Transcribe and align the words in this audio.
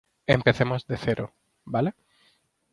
empecemos 0.25 0.87
de 0.87 0.97
cero,¿ 0.97 1.35
vale? 1.73 1.93